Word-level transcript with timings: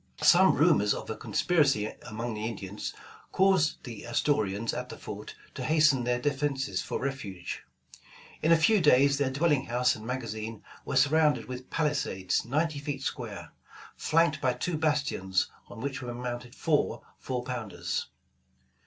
Some 0.23 0.55
rumors 0.55 0.95
of 0.95 1.11
a 1.11 1.15
conspiracy 1.15 1.93
among 2.09 2.33
the 2.33 2.43
Indians, 2.47 2.91
caused 3.31 3.83
the 3.83 4.03
Astorians 4.07 4.73
at 4.73 4.89
the 4.89 4.97
fort 4.97 5.35
to 5.53 5.63
hasten 5.63 6.03
their 6.05 6.19
de 6.19 6.31
fenses 6.33 6.81
for 6.81 6.99
refuge. 6.99 7.63
In 8.41 8.51
a 8.51 8.57
few 8.57 8.81
days 8.81 9.19
their 9.19 9.29
dwelling 9.29 9.65
house 9.67 9.93
and 9.95 10.03
magazine 10.03 10.63
were 10.85 10.95
surrounded 10.95 11.45
with 11.45 11.69
palisades 11.69 12.43
ninety 12.43 12.79
feet 12.79 13.03
square, 13.03 13.51
flanked 13.95 14.41
by 14.41 14.53
two 14.53 14.75
bastions 14.75 15.51
on 15.67 15.81
which 15.81 16.01
were 16.01 16.15
mounted 16.15 16.55
four, 16.55 17.03
four 17.19 17.43
pounders. 17.43 18.07